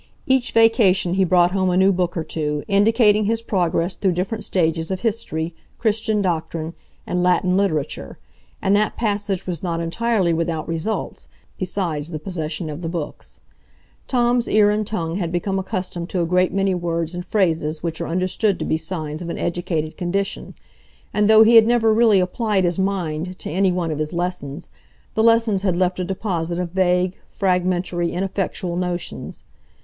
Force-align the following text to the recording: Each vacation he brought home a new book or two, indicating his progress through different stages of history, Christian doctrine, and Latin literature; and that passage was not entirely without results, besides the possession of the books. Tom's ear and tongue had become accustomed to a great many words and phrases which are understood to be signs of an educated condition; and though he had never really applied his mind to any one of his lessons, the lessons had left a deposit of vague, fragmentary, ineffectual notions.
Each 0.25 0.51
vacation 0.51 1.13
he 1.13 1.23
brought 1.23 1.51
home 1.51 1.69
a 1.69 1.77
new 1.77 1.91
book 1.91 2.17
or 2.17 2.23
two, 2.23 2.63
indicating 2.67 3.25
his 3.25 3.43
progress 3.43 3.93
through 3.93 4.13
different 4.13 4.43
stages 4.43 4.89
of 4.89 5.01
history, 5.01 5.53
Christian 5.77 6.23
doctrine, 6.23 6.73
and 7.05 7.21
Latin 7.21 7.55
literature; 7.55 8.17
and 8.63 8.75
that 8.75 8.97
passage 8.97 9.45
was 9.45 9.61
not 9.61 9.79
entirely 9.79 10.33
without 10.33 10.67
results, 10.67 11.27
besides 11.59 12.09
the 12.09 12.17
possession 12.17 12.67
of 12.67 12.81
the 12.81 12.89
books. 12.89 13.41
Tom's 14.07 14.47
ear 14.47 14.71
and 14.71 14.87
tongue 14.87 15.17
had 15.17 15.31
become 15.31 15.59
accustomed 15.59 16.09
to 16.09 16.21
a 16.23 16.25
great 16.25 16.51
many 16.51 16.73
words 16.73 17.13
and 17.13 17.23
phrases 17.23 17.83
which 17.83 18.01
are 18.01 18.07
understood 18.07 18.57
to 18.57 18.65
be 18.65 18.77
signs 18.77 19.21
of 19.21 19.29
an 19.29 19.37
educated 19.37 19.97
condition; 19.97 20.55
and 21.13 21.29
though 21.29 21.43
he 21.43 21.57
had 21.57 21.67
never 21.67 21.93
really 21.93 22.19
applied 22.19 22.63
his 22.63 22.79
mind 22.79 23.37
to 23.37 23.51
any 23.51 23.71
one 23.71 23.91
of 23.91 23.99
his 23.99 24.13
lessons, 24.13 24.71
the 25.13 25.21
lessons 25.21 25.61
had 25.61 25.75
left 25.75 25.99
a 25.99 26.03
deposit 26.03 26.57
of 26.59 26.71
vague, 26.71 27.19
fragmentary, 27.29 28.11
ineffectual 28.11 28.75
notions. 28.75 29.43